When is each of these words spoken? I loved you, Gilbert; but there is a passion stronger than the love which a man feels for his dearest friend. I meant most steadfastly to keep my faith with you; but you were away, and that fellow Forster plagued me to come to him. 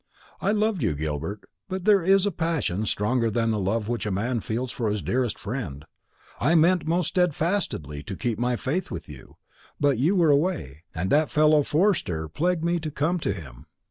I 0.41 0.51
loved 0.51 0.81
you, 0.81 0.95
Gilbert; 0.95 1.41
but 1.69 1.85
there 1.85 2.01
is 2.03 2.25
a 2.25 2.31
passion 2.31 2.87
stronger 2.87 3.29
than 3.29 3.51
the 3.51 3.59
love 3.59 3.87
which 3.87 4.07
a 4.07 4.11
man 4.11 4.39
feels 4.39 4.71
for 4.71 4.89
his 4.89 5.03
dearest 5.03 5.37
friend. 5.37 5.85
I 6.39 6.55
meant 6.55 6.87
most 6.87 7.09
steadfastly 7.09 8.01
to 8.01 8.15
keep 8.15 8.39
my 8.39 8.55
faith 8.55 8.89
with 8.89 9.07
you; 9.07 9.37
but 9.79 9.99
you 9.99 10.15
were 10.15 10.31
away, 10.31 10.85
and 10.95 11.11
that 11.11 11.29
fellow 11.29 11.61
Forster 11.61 12.27
plagued 12.27 12.63
me 12.65 12.79
to 12.79 12.89
come 12.89 13.19
to 13.19 13.31
him. 13.31 13.67